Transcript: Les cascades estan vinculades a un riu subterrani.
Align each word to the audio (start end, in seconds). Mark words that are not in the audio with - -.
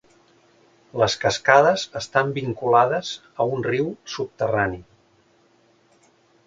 Les 1.01 1.15
cascades 1.25 1.83
estan 2.01 2.33
vinculades 2.39 3.13
a 3.45 3.49
un 3.59 3.65
riu 3.71 3.93
subterrani. 4.17 4.85